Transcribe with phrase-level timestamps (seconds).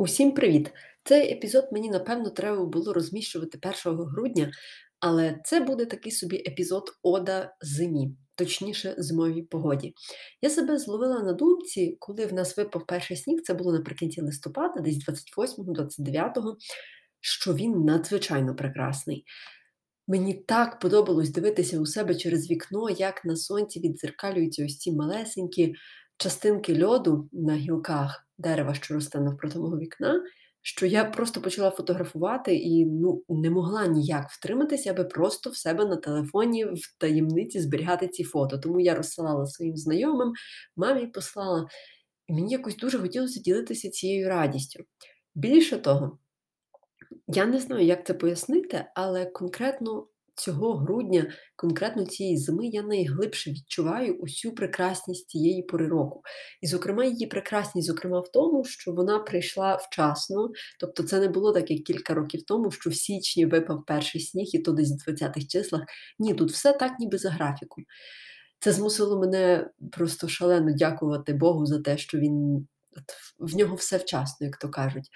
[0.00, 0.72] Усім привіт!
[1.04, 4.50] Цей епізод мені напевно треба було розміщувати 1 грудня,
[5.00, 9.94] але це буде такий собі епізод Ода зимі, точніше, зимовій погоді.
[10.42, 14.80] Я себе зловила на думці, коли в нас випав перший сніг, це було наприкінці листопада,
[14.80, 16.54] десь 28-29,
[17.20, 19.24] що він надзвичайно прекрасний.
[20.08, 25.74] Мені так подобалось дивитися у себе через вікно, як на сонці віддзеркалюються ось ці малесенькі
[26.16, 30.22] частинки льоду на гілках дерева, що росте навпроти мого вікна,
[30.62, 35.84] що я просто почала фотографувати і ну, не могла ніяк втриматися, аби просто в себе
[35.84, 38.58] на телефоні в таємниці зберігати ці фото.
[38.58, 40.32] Тому я розсилала своїм знайомим,
[40.76, 41.66] мамі послала.
[42.26, 44.84] І мені якось дуже хотілося ділитися цією радістю.
[45.34, 46.18] Більше того,
[47.26, 50.06] я не знаю, як це пояснити, але конкретно
[50.40, 56.22] цього грудня, конкретно цієї зими, я найглибше відчуваю усю прекрасність цієї пори року.
[56.60, 60.50] І, зокрема, її прекрасність, зокрема, в тому, що вона прийшла вчасно.
[60.80, 64.46] Тобто, це не було так, як кілька років тому, що в січні випав перший сніг,
[64.52, 65.82] і то десь в 20-х числах.
[66.18, 67.84] Ні, тут все так, ніби за графіком.
[68.58, 72.66] Це змусило мене просто шалено дякувати Богу за те, що він
[73.38, 75.10] в нього все вчасно, як то кажуть.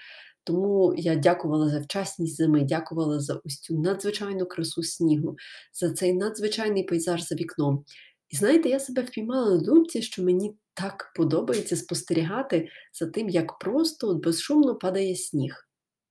[0.45, 5.35] Тому я дякувала за вчасність зими, дякувала за ось цю надзвичайну красу снігу,
[5.73, 7.85] за цей надзвичайний пейзаж за вікном.
[8.29, 13.59] І знаєте, я себе впіймала на думці, що мені так подобається спостерігати за тим, як
[13.59, 15.55] просто от безшумно падає сніг.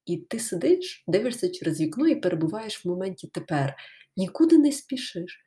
[0.07, 3.75] І ти сидиш, дивишся через вікно і перебуваєш в моменті тепер,
[4.17, 5.41] нікуди не спішиш.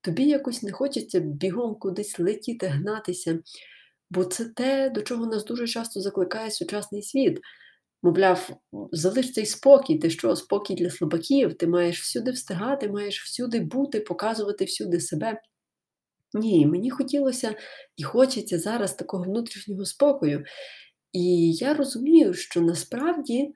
[0.00, 3.38] Тобі якось не хочеться бігом кудись летіти, гнатися,
[4.10, 7.40] бо це те, до чого нас дуже часто закликає сучасний світ.
[8.02, 8.50] Мовляв,
[8.92, 14.00] залиш цей спокій, ти що, спокій для слабаків, ти маєш всюди встигати, маєш всюди бути,
[14.00, 15.40] показувати всюди себе.
[16.34, 17.54] Ні, мені хотілося
[17.96, 20.44] і хочеться зараз такого внутрішнього спокою.
[21.12, 23.54] І я розумію, що насправді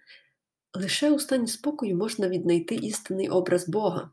[0.74, 4.10] лише у стані спокою можна віднайти істинний образ Бога.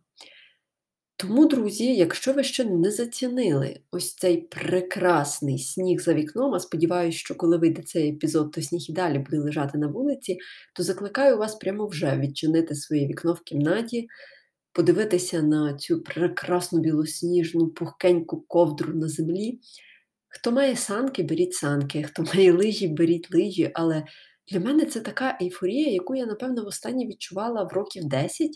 [1.16, 7.18] Тому, друзі, якщо ви ще не зацінили ось цей прекрасний сніг за вікном, а сподіваюся,
[7.18, 10.38] що коли вийде цей епізод, то сніг і далі буде лежати на вулиці,
[10.75, 14.07] то закликаю вас прямо вже відчинити своє вікно в кімнаті,
[14.73, 19.59] подивитися на цю прекрасну білосніжну, пухкеньку ковдру на землі.
[20.28, 23.72] Хто має санки, беріть санки, хто має лижі, беріть лижі.
[23.73, 24.03] Але
[24.52, 28.52] для мене це така ейфорія, яку я, напевно, востаннє відчувала в років 10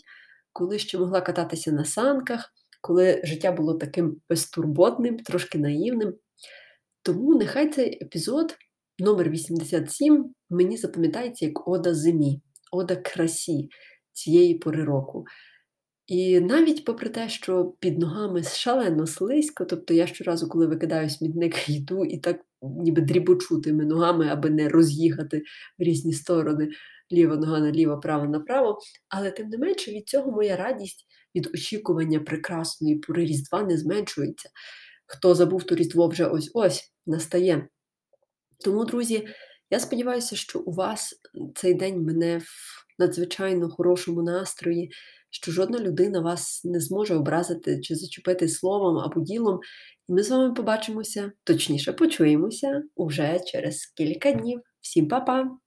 [0.58, 6.14] коли ще могла кататися на санках, коли життя було таким безтурботним, трошки наївним.
[7.02, 8.56] Тому нехай цей епізод
[8.98, 12.42] номер 87 мені запам'ятається як ода зимі,
[12.72, 13.68] ода красі
[14.12, 15.24] цієї пори року.
[16.06, 21.68] І навіть попри те, що під ногами шалено слизько, тобто я щоразу, коли викидаю смітник,
[21.68, 25.42] йду і так ніби дрібочу тими ногами, аби не роз'їхати
[25.78, 26.68] в різні сторони
[27.12, 28.78] ліва нога наліво, право направо.
[29.08, 34.48] Але тим не менше від цього моя радість від очікування прекрасної пори Різдва не зменшується.
[35.06, 37.68] Хто забув, то Різдво вже ось ось настає.
[38.64, 39.28] Тому, друзі,
[39.70, 41.14] я сподіваюся, що у вас
[41.54, 42.48] цей день мене в
[42.98, 44.90] надзвичайно хорошому настрої,
[45.30, 49.60] що жодна людина вас не зможе образити чи зачепити словом або ділом.
[50.08, 54.60] І ми з вами побачимося, точніше, почуємося уже через кілька днів.
[54.80, 55.58] Всім па-па!